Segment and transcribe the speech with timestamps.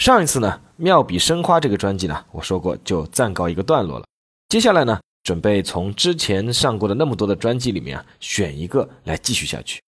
[0.00, 4.06] 上一次呢，妙笔生花这个专辑呢，我说过就暂告一个段落了。
[4.48, 9.78] 接下来呢，准备从之前上过的那么多的专辑里面啊，选一个来继续下去。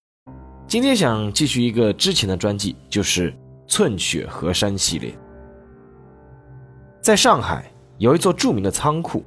[0.68, 3.34] 今天想继续一个之前的专辑，就是
[3.66, 5.16] 寸雪河山系列。
[7.00, 9.24] 在上海有一座著名的仓库，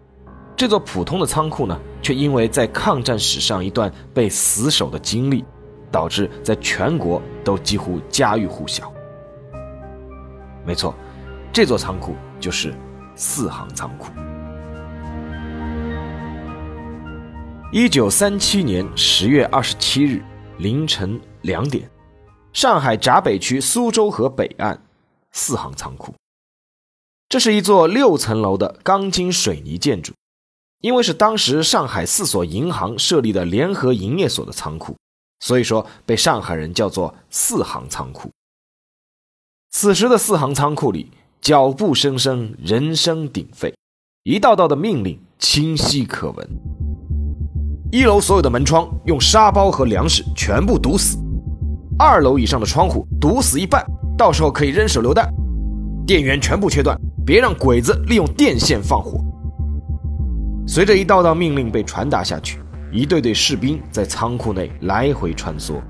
[0.55, 5.43] 这座普通的仓库呢，却因为在抗战史上一段被死守的经历，
[5.91, 8.93] 导致在全国都几乎家喻户晓。
[10.65, 10.95] 没错，
[11.53, 12.73] 这座仓库就是
[13.15, 14.11] 四行仓库。
[17.71, 20.23] 一九三七年十月二十七日
[20.57, 21.89] 凌晨两点，
[22.53, 24.81] 上海闸北区苏州河北岸
[25.31, 26.13] 四行仓库。
[27.27, 30.13] 这是一座六层楼的钢筋水泥建筑，
[30.81, 34.95] 因为是当时上海四所银行设立的联合营业所的仓库，
[35.41, 38.31] 所以说被上海人叫做四行仓库。
[39.77, 43.75] 此时的四行仓库里，脚步声声，人声鼎沸，
[44.23, 46.47] 一道道的命令清晰可闻。
[47.91, 51.17] 一楼所有的门窗用沙包和粮食全部堵死，
[51.99, 53.85] 二楼以上的窗户堵死一半，
[54.17, 55.29] 到时候可以扔手榴弹。
[56.07, 56.97] 电源全部切断。
[57.25, 59.19] 别让鬼子利用电线放火。
[60.65, 62.61] 随着一道道命令被传达下去，
[62.93, 65.81] 一队队士兵在仓库内来回穿梭。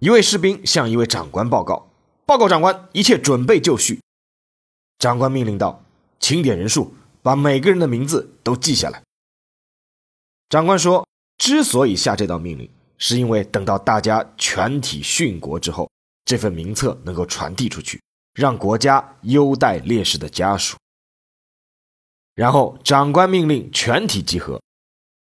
[0.00, 1.86] 一位士兵向一位长官报告
[2.26, 4.00] ：“报告长官，一切准备就绪。”
[4.98, 5.84] 长官命令道
[6.20, 9.02] ：“清点人数，把每个人的名字都记下来。”
[10.48, 11.06] 长官说
[11.38, 15.90] ：“之所以下这道命令，是因为等到大家全体殉国之后，
[16.24, 18.00] 这份名册能够传递出去。”
[18.34, 20.74] 让国家优待烈士的家属。
[22.34, 24.58] 然后长官命令全体集合，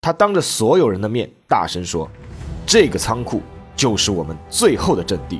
[0.01, 2.11] 他当着所有人的面大声说
[2.67, 3.41] ：“这个仓库
[3.73, 5.39] 就是我们最后的阵地，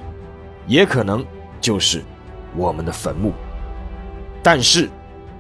[0.68, 1.26] 也可能
[1.60, 2.04] 就是
[2.56, 3.34] 我们的坟墓。
[4.42, 4.90] 但是，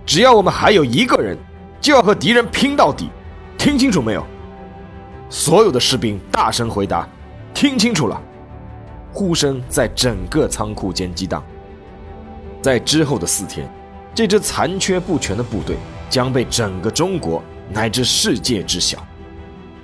[0.05, 1.37] 只要我们还有一个人，
[1.79, 3.09] 就要和敌人拼到底。
[3.57, 4.25] 听清楚没有？”
[5.29, 7.07] 所有的士兵大声回答
[7.53, 8.21] ：“听清楚了。”
[9.11, 11.43] 呼声在整个仓库间激荡。
[12.61, 13.69] 在之后的四天，
[14.13, 15.77] 这支残缺不全的部队
[16.09, 18.97] 将被整个中国乃至世界知晓。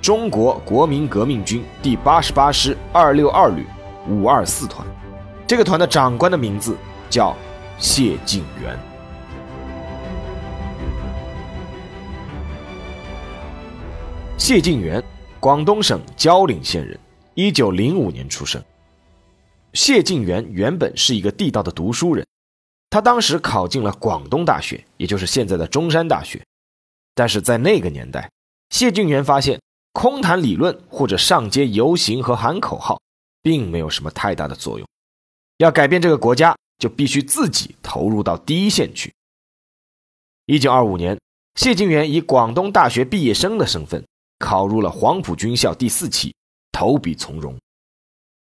[0.00, 3.66] 中国国民革命军第八十八师二六二旅
[4.08, 4.86] 五二四团，
[5.46, 6.76] 这个团的长官的名字
[7.08, 7.36] 叫
[7.78, 8.76] 谢晋元。
[14.36, 15.02] 谢晋元，
[15.38, 16.98] 广东省蕉岭县人，
[17.34, 18.60] 一九零五年出生。
[19.72, 22.26] 谢晋元原本是一个地道的读书人。
[22.90, 26.42] 他当时考进了广东大学，也就是现在的中山大学。
[27.14, 28.28] 但是在那个年代，
[28.70, 29.60] 谢晋元发现
[29.92, 33.00] 空谈理论或者上街游行和喊口号，
[33.42, 34.86] 并没有什么太大的作用。
[35.58, 39.12] 要改变这个国家，就必须自己投入到第一线去。
[40.46, 41.18] 一九二五年，
[41.54, 44.04] 谢晋元以广东大学毕业生的身份
[44.38, 46.34] 考入了黄埔军校第四期，
[46.70, 47.56] 投笔从戎。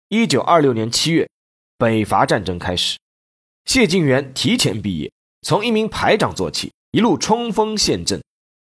[0.09, 1.29] 一九二六年七月，
[1.77, 2.97] 北伐战争开始。
[3.65, 5.11] 谢晋元提前毕业，
[5.41, 8.21] 从一名排长做起，一路冲锋陷阵。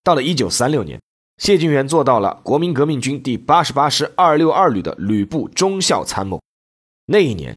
[0.02, 1.00] 到了1936年，
[1.38, 6.40] 谢晋元做到了国民革命军第八十八师二六二旅的旅部中校参谋。
[7.06, 7.56] 那一年，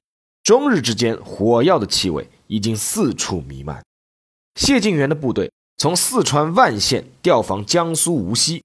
[0.49, 3.85] 中日之间火药的气味已经四处弥漫。
[4.55, 8.63] 谢晋元的部队从四川万县调防江苏无锡。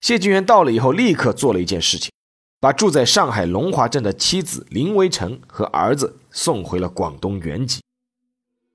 [0.00, 2.12] 谢晋元到了以后，立刻做了一件事情，
[2.60, 7.82] 把住在上海龙华镇的妻子林维成和儿子送回了广东原籍。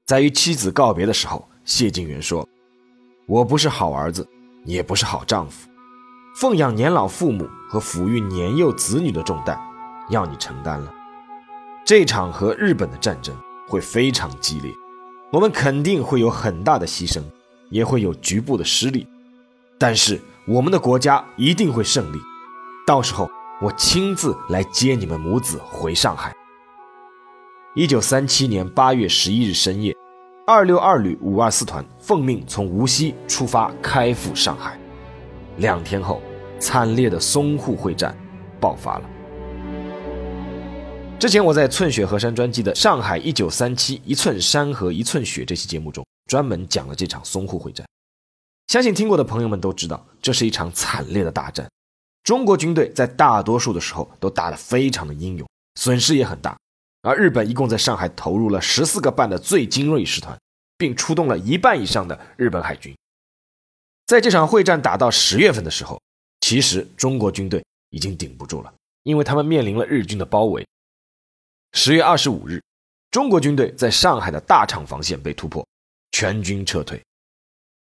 [0.06, 2.46] 在与妻子告别的时候，谢晋元说
[3.30, 4.28] ：“我不是好儿子，
[4.66, 5.70] 也不是好丈夫，
[6.36, 9.58] 奉养年老父母和抚育年幼子女的重担，
[10.10, 10.94] 要你承担了。
[11.86, 13.36] 这场和日本的战争
[13.68, 14.72] 会非常激烈，
[15.32, 17.22] 我们肯定会有很大的牺牲，
[17.70, 19.08] 也会有局部的失利，
[19.78, 22.18] 但是我们的国家一定会胜利。
[22.86, 23.30] 到时候
[23.62, 26.34] 我亲自来接你们母子回上海。”
[27.76, 29.96] 一九三七年八月十一日深夜。
[30.48, 34.78] 二六二旅五二四团奉命从无锡出发，开赴上海。
[35.58, 36.22] 两天后，
[36.60, 38.18] 惨烈的淞沪会战
[38.60, 39.04] 爆发了。
[41.22, 47.88] 之前我在《寸雪河山》专辑的《上海一九三七一寸山河一寸血》这期节目中，专门讲了这场淞沪会战。
[48.70, 51.70] 相信听过的朋友们都知道，这是一场惨烈的大战。
[52.24, 56.58] 中国军队在大多数的时候都打得非常的英勇，损失也很大。
[57.04, 60.36] 而日本一共在上海投入了十四个半的最精锐师团，
[60.76, 62.98] 并出动了一半以上的日本海军。
[64.08, 66.02] 在这场会战打到十月份的时候，
[66.40, 68.74] 其实中国军队已经顶不住了，
[69.04, 70.66] 因为他们面临了日军的包围。
[71.74, 72.62] 十月二十五日，
[73.12, 75.66] 中国军队在上海的大厂防线被突破，
[76.12, 77.02] 全军撤退。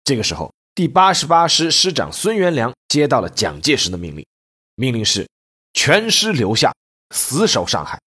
[0.04, 4.26] 这个时候，第八十八师师长孙元良接到了蒋介石的命令，
[4.76, 5.28] 命令是
[5.74, 6.72] 全师留下，
[7.16, 8.00] 死守上海。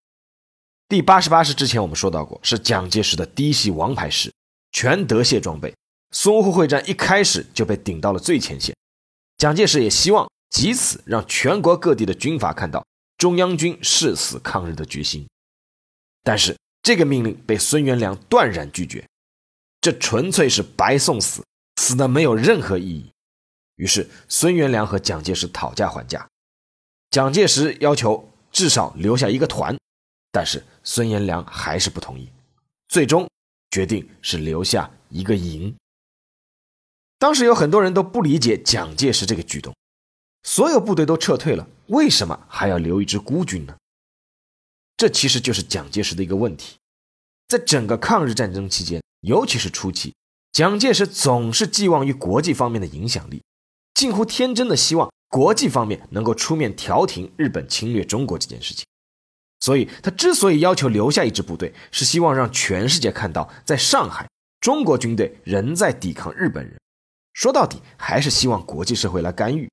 [0.88, 4.32] 第八十八师之前我们说到过，是蒋介石的嫡系王牌师，
[4.70, 5.74] 全德械装备。
[6.12, 8.74] 淞沪会战一开始就被顶到了最前线，
[9.36, 12.86] 蒋介石也希望借此让全国各地的军阀看到
[13.18, 15.26] 中央军誓死抗日的决心。
[16.26, 19.06] 但是这个命令被孙元良断然拒绝，
[19.80, 21.44] 这纯粹是白送死，
[21.80, 23.12] 死的没有任何意义。
[23.76, 26.28] 于是孙元良和蒋介石讨价还价，
[27.10, 29.76] 蒋介石要求至少留下一个团。
[30.32, 32.28] 但是孙元良还是不同意，
[32.88, 33.30] 最终
[33.70, 35.76] 决定是留下一个营。
[37.20, 39.72] 当时有很多人都不理解蒋介石这个举动，
[40.42, 43.76] 所有部队都撤退了，为什么还要留一支孤军呢？
[44.96, 46.76] 这其实就是蒋介石的一个问题。
[47.48, 50.14] 在整个抗日战争期间，尤其是初期，
[50.52, 53.42] 蒋介石总是寄望于国际方面的影响力，
[53.94, 58.84] 近乎天真的希望国际方面能够出面调停日本侵略中国这件事情。
[59.60, 64.28] 所以，他之所以要求留下一支部队，是希望让全世界看到，在上海，
[64.60, 66.78] 中国军队仍在抵抗日本人。
[67.32, 69.68] 说到底，还是希望国际社会来干预。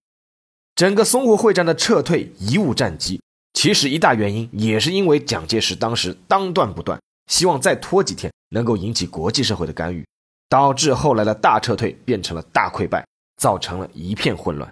[0.75, 3.21] 整个淞沪会战的撤退贻误战机，
[3.53, 10.05] 其实一大原因也是因为蒋介石当时当断不断，希望再拖几天能够引起国际社会的干预，
[10.49, 13.05] 导致后来的大撤退变成了大溃败，
[13.37, 14.69] 造成了一片混乱。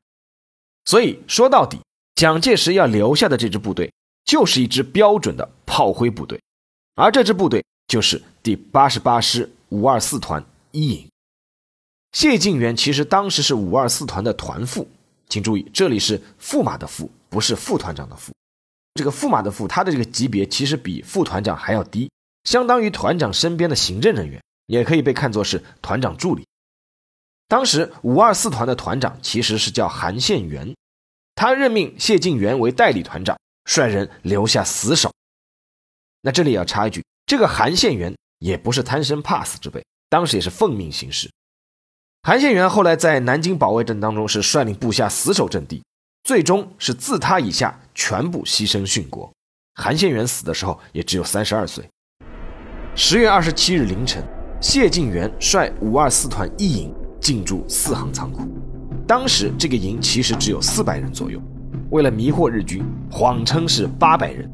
[0.85, 1.79] 所以说到底，
[2.15, 3.91] 蒋介石要留下的这支部队。
[4.23, 6.39] 就是一支标准的炮灰部队，
[6.93, 11.09] 而这支部队就是第八十八师五二四团一营。
[12.11, 14.87] 谢晋元其实当时是五二四团的团副，
[15.27, 18.31] 请注意，这里是驸马的驸，不是副团长的副。
[18.93, 22.11] 这个驸马的驸，他的这个级别其实比副团长还要低，
[22.43, 26.45] 相当于团长身边的行政人员，也可以被看作是团长助理。
[27.47, 30.75] 当时五二四团的团长其实是叫韩宪元，
[31.35, 33.37] 他任命谢晋元为代理团长。
[33.65, 35.13] 率人留下死守。
[36.21, 41.29] 那这里要插一句，这个韩宪元也不是贪生怕死之辈，当时也是奉命行事。
[42.23, 45.83] 韩宪元后来在南京保卫战当中是率领部下死守阵地，
[46.23, 49.31] 最终是自他以下全部牺牲殉国。
[49.75, 51.87] 韩宪元死的时候也只有三十二岁。
[52.95, 54.23] 十月二十七日凌晨，
[54.59, 58.47] 谢晋元率五二四团一营进驻四行仓库，
[59.05, 61.39] 当时这个营其实只有四百人左右。
[61.91, 64.51] 为了迷惑日军，谎称是八百人，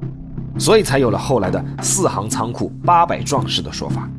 [0.60, 4.10] 所以才有了后来的四行仓库八百壮士的说法。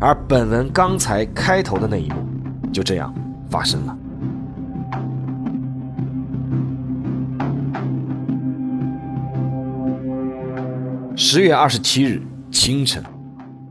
[0.00, 2.24] 而本文刚才开头的那一幕，
[2.72, 3.12] 就这样
[3.50, 3.98] 发生了。
[11.16, 12.20] 十月二十七日
[12.50, 13.04] 清晨，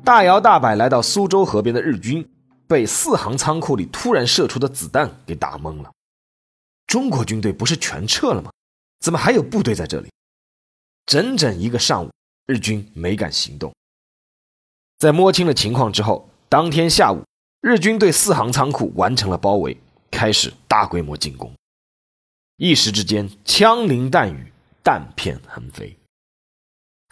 [0.01, 2.25] 大摇大摆来到苏州河边的日军，
[2.67, 5.91] 被四行仓库里突然射出的子弹给打懵了。
[6.88, 8.50] 中国军队不是全撤了吗？
[9.01, 10.09] 怎么还有部队在这里？
[11.05, 12.09] 整整一个上午，
[12.45, 13.73] 日军没敢行动。
[14.97, 17.21] 在摸清了情况之后，当天下午，
[17.59, 19.77] 日军对四行仓库完成了包围，
[20.09, 21.53] 开始大规模进攻。
[22.55, 25.93] 一时之间，枪林弹雨，弹片横飞。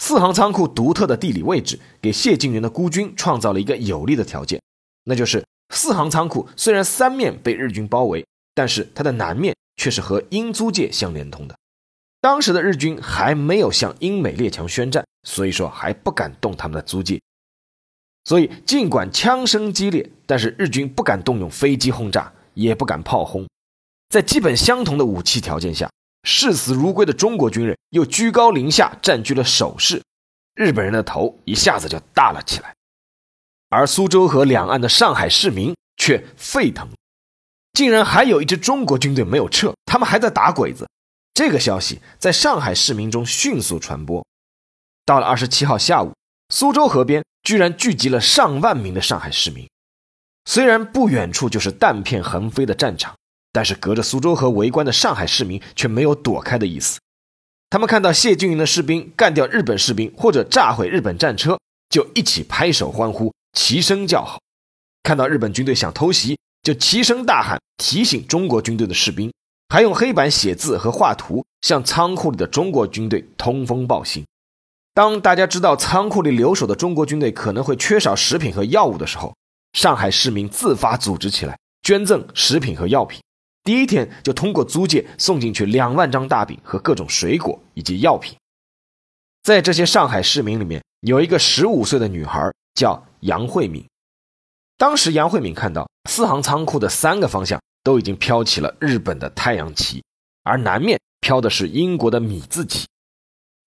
[0.02, 4.60] 四行仓库独特的地理位置，给谢晋元的孤军创造了一个有利的条件，
[5.04, 9.56] 那就是四行仓库虽然三面被日军包围，但是它的南面。
[9.78, 11.58] 却是和英租界相连通的。
[12.20, 17.20] 当时的日军还没有向英美列强宣战，所以说还不敢动他们的租界。
[18.26, 23.48] 所以尽管枪声激烈，但是日军不敢动用飞机轰炸，也不敢炮轰。
[24.10, 25.90] 在基本相同的武器条件下，
[26.24, 30.04] 视死如归的中国军人又居高临下占据了守势，
[30.56, 32.76] 日本人的头一下子就大了起来。
[33.70, 36.88] 而苏州河两岸的上海市民却沸腾。
[37.74, 40.88] 竟然还有一支中国军队没有撤，他们还在打鬼子。
[41.34, 44.26] 这个消息在上海市民中迅速传播。
[45.06, 46.14] 到了二十七号下午，
[46.50, 49.66] 苏州河边居然聚集了上万名的上海市民。
[50.44, 53.16] 虽然不远处就是弹片横飞的战场，
[53.54, 57.00] 但是隔着苏州河围观的上海市民却没有躲开的意思。
[57.70, 61.58] 他们看到谢晋云的士兵干掉日本士兵或者炸毁日本战车，
[61.90, 64.40] 就一起拍手欢呼，齐声叫好。
[65.04, 69.32] 看到日本军队想偷袭，就齐声大喊，提醒中国军队的士兵，
[69.70, 74.26] 还用黑板写字和画图，向仓库里的中国军队通风报信。
[74.94, 79.34] 当大家知道仓库里留守的中国军队可能会缺少食品和药物的时候，
[79.72, 83.22] 上海市民自发组织起来，捐赠食品和药品。
[83.64, 88.36] 第一天就通过租界送进去两万张大饼和各种水果以及药品。
[89.44, 93.86] 在这些上海市民里面，有一个十五岁的女孩叫杨慧敏。
[94.78, 100.04] 当时杨慧敏看到四行仓库的三个方向都已经飘起了日本的太阳旗，
[100.44, 102.88] 而南面飘的是英国的米字旗。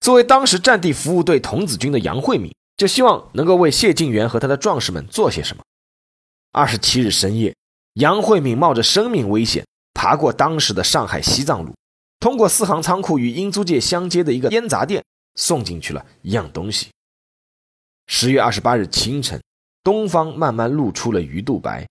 [0.01, 5.63] 作为当时战地服务队童子军的杨慧敏，就希望能够为谢晋元和他的壮士们做些什么。
[6.53, 7.55] 二十七日深夜，
[7.95, 9.65] 杨慧敏冒着生命危险。
[9.95, 11.73] 爬过当时的上海西藏路，
[12.21, 15.03] 通过四行仓库与英租界相接的一个烟杂店，
[15.37, 16.89] 送进去了一样东西。
[18.07, 19.41] 十月二十八日清晨，
[19.83, 21.87] 东方慢慢露出了鱼肚白。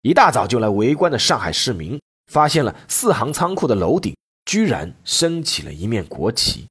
[0.00, 6.66] 一大早就来围观的上海市民，发现了四行仓库的楼顶居然升起了一面国旗。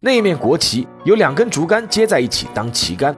[0.00, 3.16] 那一面国旗有两根竹竿接在一起当旗杆，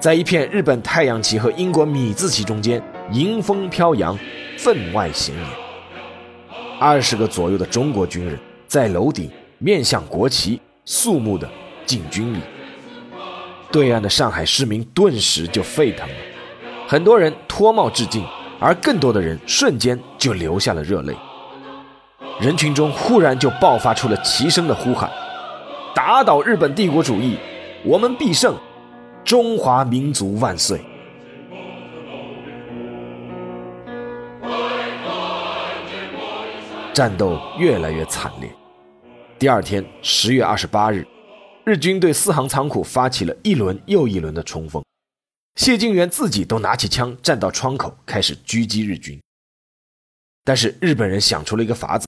[0.00, 4.18] 在一片日本太阳旗和英国米字旗中间，迎风飘扬，
[4.58, 5.69] 分外显眼。
[6.80, 11.46] 二十个左右的中国军人在楼顶面向国旗肃穆地
[11.84, 12.38] 进军礼，
[13.70, 16.14] 对岸的上海市民顿时就沸腾了，
[16.88, 18.24] 很多人脱帽致敬，
[18.58, 21.14] 而更多的人瞬间就流下了热泪。
[22.40, 25.10] 人群中忽然就爆发出了齐声的呼喊
[25.94, 27.36] ：“打倒日本帝国主义，
[27.84, 28.56] 我们必胜！
[29.22, 30.80] 中华民族万岁！”
[36.92, 38.52] 战斗越来越惨烈。
[39.38, 41.06] 第二天，十月二十八日，
[41.64, 44.84] 日军对四行仓库发起了一轮又一轮的冲锋。
[45.54, 49.20] 谢晋元自己都拿起枪站到窗口，开始狙击日军。
[50.44, 52.06] 但是日本人想出了一个法子，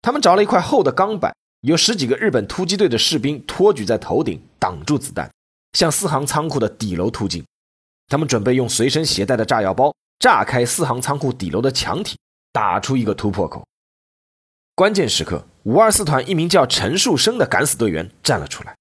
[0.00, 5.28] 他们找了一块厚的钢板，有十几个日本突击队的士兵托举在头顶，挡住子弹，
[5.72, 7.44] 向四行仓库的底楼突进。
[8.06, 12.16] 他们准备用随身携带的炸药包炸开四行仓库底楼的墙体，
[12.52, 13.64] 打出一个突破口。
[14.80, 18.74] 关键时刻，五二四团一名叫陈树生的敢死队员站了出来。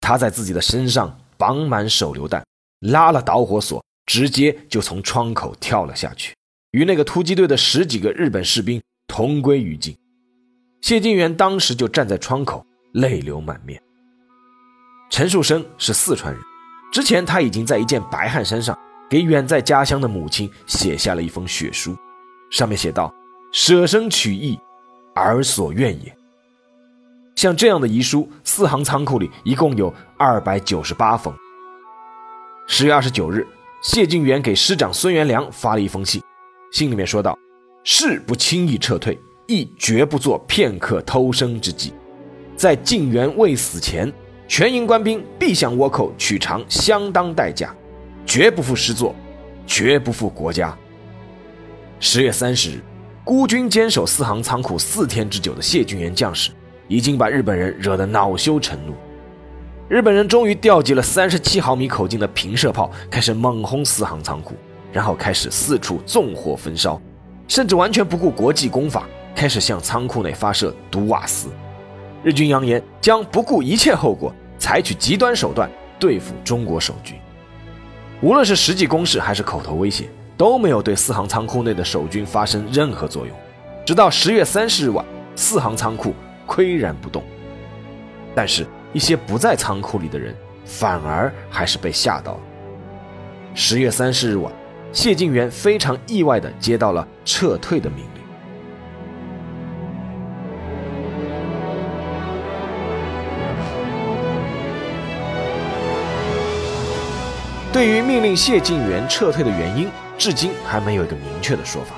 [0.00, 2.44] 他在自己的身上绑满手榴弹，
[2.80, 6.34] 拉了导火索，直接就从窗口跳了下去，
[6.72, 9.96] 与那个突击队的十几个日本士兵同归于尽。
[10.80, 13.80] 谢晋元当时就站在窗口，泪流满面。
[15.08, 16.42] 陈树生是四川人，
[16.92, 18.76] 之前他已经在一件白汗衫上
[19.08, 21.96] 给远在家乡的母亲写下了一封血书，
[22.50, 23.14] 上面写道
[23.54, 24.58] ：“舍生取义。”
[25.14, 26.14] 儿所愿也。
[27.34, 31.34] 像这样的遗书，四行仓库里一共有二百九十八封。
[32.68, 33.46] 十月二十九日，
[33.82, 36.22] 谢晋元给师长孙元良发了一封信，
[36.72, 37.36] 信里面说道
[37.82, 41.92] ：“誓不轻易撤退，亦绝不做片刻偷生之计。
[42.54, 44.12] 在晋元未死前，
[44.46, 47.74] 全营官兵必向倭寇取偿相当代价，
[48.24, 49.14] 绝不负师座，
[49.66, 50.76] 绝不负国家。”
[51.98, 52.80] 十月三十日。
[53.24, 56.50] 孤军坚守四行仓库四天之久的谢晋元将士，
[56.88, 58.94] 已经把日本人惹得恼羞成怒。
[59.88, 64.56] 日本人终于调集了三十七毫米口径的平射炮，开始猛轰四行仓库，
[64.92, 67.00] 然后开始四处纵火焚烧，
[67.46, 69.04] 甚至完全不顾国际公法，
[69.36, 71.46] 开始向仓库内发射毒瓦斯。
[72.24, 77.16] 日军扬言将不顾一切后果，采取极端手段对付中国守军。
[78.20, 80.08] 无论是实际攻势还是口头威胁。
[80.36, 83.36] 都没有对四行仓库内的守军发生任何作用，
[83.84, 85.04] 直到十月三十日晚，
[85.36, 86.14] 四行仓库
[86.46, 87.22] 岿然不动。
[88.34, 90.34] 但是，一些不在仓库里的人
[90.64, 92.40] 反而还是被吓到了。
[93.54, 94.52] 十月三十日晚，
[94.92, 98.21] 谢晋元非常意外地接到了撤退的命令。
[107.72, 109.88] 对于命令谢晋元撤退的原因。
[110.18, 111.96] 至今还没有一个明确的说法。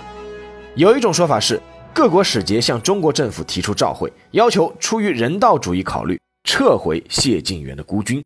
[0.76, 1.61] 有一种说法是，
[1.93, 8.25] 各国使节向中国政府提出召会，要求出于人道主义考虑撤回谢晋元的孤军。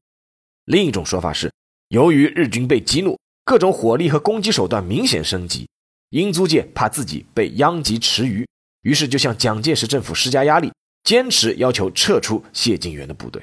[0.66, 1.50] 另一种说法是，
[1.88, 5.66] 由于日军被激怒，各种火力和攻击手段明显升级，
[6.10, 8.46] 英租界怕自己被殃及池鱼，
[8.82, 10.70] 于是就向蒋介石政府施加压力，
[11.02, 13.42] 坚持要求撤出谢晋元的部队。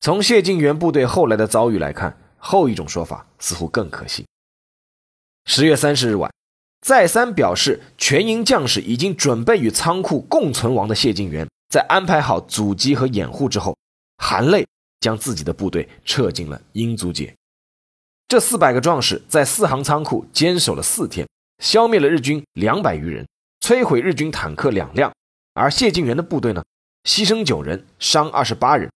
[0.00, 4.26] 从谢晋元部队后来的遭遇来看，后一种说法似乎更可信。
[5.44, 6.32] 十月三十日晚，
[6.80, 13.76] 再三表示全营将士已经准备与仓库共存亡的谢晋元，在安排好阻击和掩护之后，
[14.18, 14.66] 含泪
[15.00, 17.32] 将自己的部队撤进了英租界。
[18.26, 21.28] 这四百个壮士在四行仓库坚守了四天，
[21.58, 23.26] 消灭了日军两百余人，
[23.60, 25.12] 摧毁日军坦克两辆。
[25.52, 26.62] 而谢晋元的部队呢，
[27.04, 28.88] 牺牲九人，伤二十八人，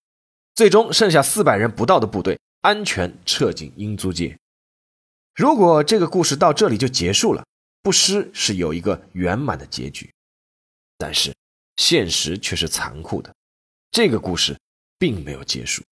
[0.54, 4.36] 最终剩下四百人不到的部队安全撤进英租界。
[5.34, 7.44] 如果这个故事到这里就结束了，
[7.82, 10.10] 不失是有一个圆满的结局。
[10.96, 11.34] 但是
[11.76, 13.34] 现实却是残酷的，
[13.90, 14.58] 这个故事
[14.98, 15.82] 并没有结束。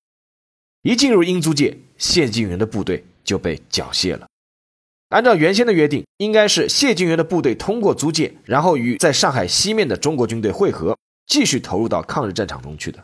[0.83, 3.05] 一进入英租界，谢晋元的部队。
[3.25, 4.27] 就被缴械了。
[5.11, 10.99] 按照原先的约定，应该是谢晋元的部队通过租界，然后与在上海西面的中国军队会合，
[11.29, 13.01] 继续投入到抗日战场中去的。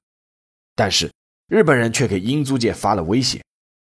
[0.74, 1.08] 但是
[1.46, 3.40] 日本人却给英租界发了威胁：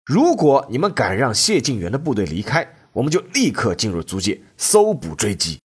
[0.09, 5.59] 如果你们敢让谢晋元的部队离开，我们就立刻进入租界搜捕追击。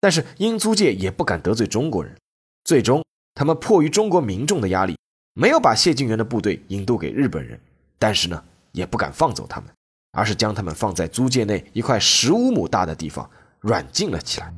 [0.00, 2.16] 但是英租界也不敢得罪中国人，
[2.64, 4.96] 最终他们迫于中国民众的压力，
[5.34, 7.60] 没有把谢晋元的部队引渡给日本人，
[7.98, 9.68] 但是呢，也不敢放走他们。
[10.16, 13.28] 而是将他们放在租界内一块十五亩大的地方
[13.60, 14.50] 软禁了起来，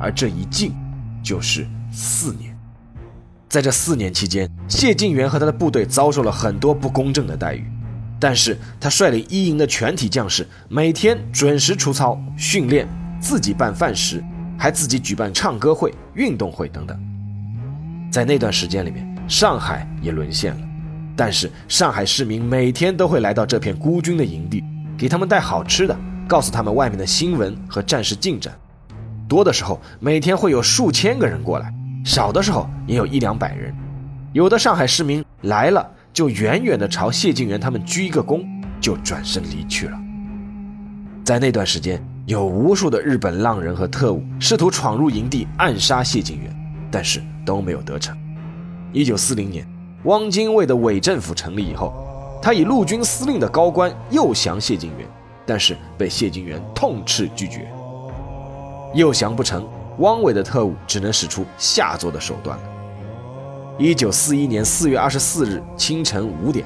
[0.00, 0.72] 而这一禁
[1.22, 2.58] 就是四年。
[3.48, 7.64] 在这四年期间，谢晋元和他的部队遭受了很多不公正的待遇，
[8.20, 12.88] 但是他率领一营的全体将士每天准时出操训练，
[13.20, 14.22] 自己办饭食，
[14.58, 16.98] 还自己举办唱歌会、运动会等等。
[18.10, 20.60] 在那段时间里面，上海也沦陷了。
[21.16, 24.64] 但是上海市民每天都会来到这片孤军的营地，
[24.96, 28.54] 给他们带好吃的，告诉他们外面的新闻和战事进展。
[29.28, 31.72] 多的时候每天会有数千个人过来，
[32.04, 33.74] 少的时候也有一两百人。
[34.32, 38.46] 有的上海市民来了，就远远地朝谢晋元他们鞠一个躬，
[38.80, 39.98] 就转身离去了。
[41.24, 46.54] 在那段时间，有无数的日本浪人和特务试图闯入营地暗杀谢晋元，
[46.88, 48.16] 但是都没有得逞。
[48.92, 49.66] 一九四零年。
[50.04, 51.90] 汪精卫的伪政府成立以后，
[52.42, 55.08] 他以陆军司令的高官诱降谢晋元，
[55.46, 57.66] 但是被谢晋元痛斥拒绝。
[58.92, 59.66] 诱降不成，
[60.00, 62.64] 汪伪的特务只能使出下作的手段了。
[63.76, 66.64] 一九四一年四月二十四日清晨五点，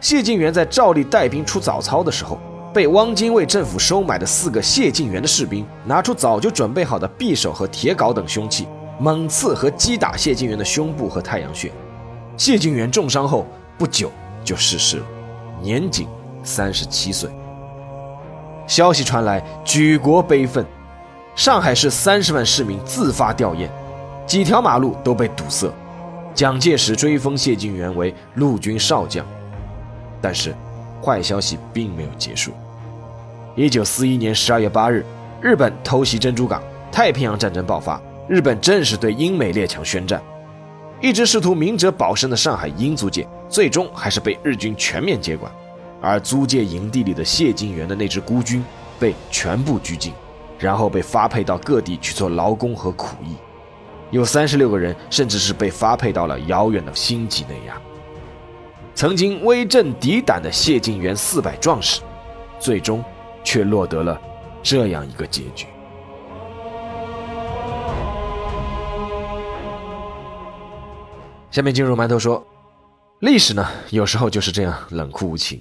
[0.00, 2.36] 谢晋元在照例带兵出早操的时候，
[2.74, 8.66] 被汪精卫政府收买的四个谢晋元的士兵拿出早就准备好的匕首和铁镐等凶器，
[8.98, 11.70] 猛刺和击打谢晋元的胸部和太阳穴。
[12.36, 13.46] 谢晋元重伤后
[13.78, 14.10] 不久
[14.44, 15.06] 就逝世了，
[15.62, 16.08] 年仅
[16.42, 17.30] 三十七岁。
[18.66, 20.66] 消息传来，举国悲愤，
[21.36, 23.68] 上海市三十万市民自发吊唁，
[24.26, 25.72] 几条马路都被堵塞。
[26.36, 29.24] 蒋介石追封谢晋元为陆军少将，
[30.20, 30.54] 但是
[31.02, 32.52] 坏消息并没有结束。
[33.54, 35.02] 一九四一年十二月八日，
[35.40, 40.22] 日本偷袭珍珠港，太平洋战争爆发，日本正式对英美列强宣战。
[41.00, 45.50] 一直试图明哲保身的上海英租界，最终还是被日军全面接管，
[46.02, 48.62] 而租界营地里的谢晋元的那支孤军
[49.00, 50.12] 被全部拘禁，
[50.58, 53.36] 然后被发配到各地去做劳工和苦役，
[54.10, 57.80] 有三十六个人甚至是被发配到了遥远的新几内亚。
[58.94, 62.00] 曾经威震敌胆的谢晋元四百壮士，
[62.58, 63.04] 最终
[63.44, 64.18] 却落得了
[64.62, 65.66] 这样一个结局。
[71.50, 72.42] 下面进入馒头说，
[73.20, 75.60] 历史呢有时候就是这样冷酷无情。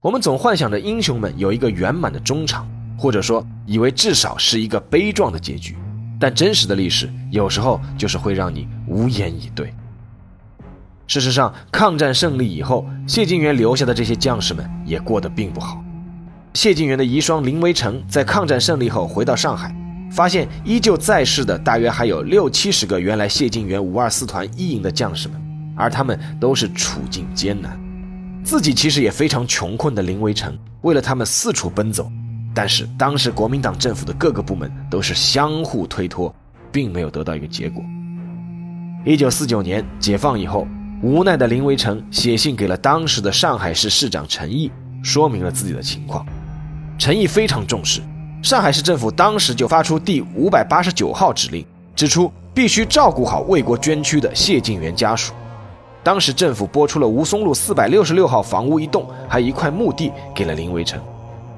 [0.00, 5.76] 我们总幻想着英雄们有一个圆满的终场，或者说以为至少是一个悲壮的结局，
[6.18, 9.72] 但真实的历史有时候就是会让你无言以对。
[11.06, 15.82] 事实上，抗战胜利以后，谢晋元留下的这些将士们也过得并不好。
[16.54, 19.74] 谢晋元的遗孀林维成在抗战胜利后回到上海。
[20.10, 25.36] 发现依旧在世的大约还有六七十个原来谢晋元五二四团一营的将士们，
[25.74, 27.76] 而他们都是处境艰难，
[28.44, 32.08] 自己其实也非常穷困的林维成，为了他们四处奔走，
[32.54, 36.32] 但是当时国民党政府的各个部门都是相互推脱，
[36.70, 37.82] 并没有得到一个结果。
[39.04, 40.66] 一九四九年解放以后，
[41.02, 44.70] 无奈的林维成写信给了当时的上海市市长陈毅，
[45.02, 46.24] 说明了自己的情况，
[46.96, 48.00] 陈毅非常重视。
[48.40, 55.32] 上海市政府当时就发出第五百八十九号指令，指出必须照顾好为国捐躯的谢晋元家属。
[56.02, 61.02] 当时政府拨出了吴淞路四百六十六号房屋一栋，还有一块墓地给了林维成。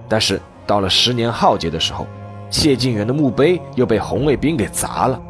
[0.08, 2.06] 但是到了十年浩劫的时候，
[2.50, 5.20] 谢晋元的墓碑又被红卫兵给砸了。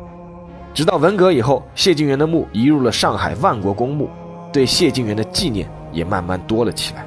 [0.73, 4.09] 直到文革以后，谢晋元的墓移入了上海万国公墓，
[4.53, 7.05] 对谢晋元的纪念也慢慢多了起来。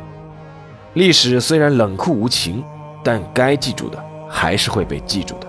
[0.94, 2.64] 历史虽然冷酷无情，
[3.04, 3.98] 但该记住的。
[4.32, 5.48] 还是会被记住的，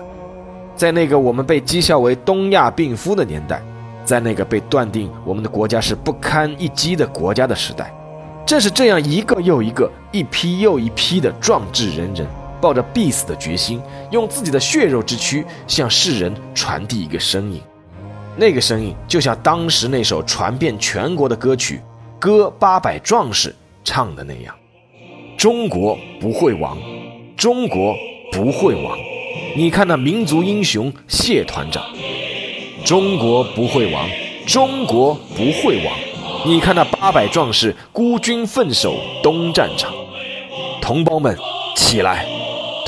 [0.75, 3.61] 在那个我们被讥笑为东亚病夫的年代，
[4.03, 7.93] 在那个被断定我们的国家是不堪一击的国家的时代，
[8.43, 12.25] 正是这样一个又一个、一批又一批的壮志人人，
[12.61, 17.59] 抱着必死的决心，用自己的血肉之躯向世人传递一个声音。
[18.37, 21.81] 那个声音就像当时那首传遍全国的歌曲
[22.19, 23.49] 《歌八百壮士》
[23.83, 24.55] 唱的那样
[25.35, 26.77] ：“中国不会亡，
[27.35, 27.93] 中国
[28.31, 28.97] 不会亡。”
[29.55, 31.83] 你看那民族英雄谢团长，
[32.85, 34.07] 中国不会亡，
[34.47, 35.93] 中国不会亡。
[36.45, 39.93] 你看那八百壮士孤军奋守东战场，
[40.81, 41.37] 同胞们
[41.75, 42.25] 起来，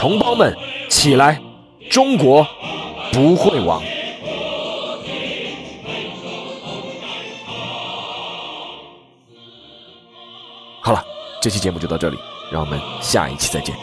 [0.03, 0.53] 同胞们
[0.89, 1.41] 起来，
[1.89, 2.45] 中国
[3.13, 3.81] 不会亡。
[10.81, 11.01] 好了，
[11.41, 12.17] 这期节目就到这里，
[12.51, 13.73] 让我们下一期再见。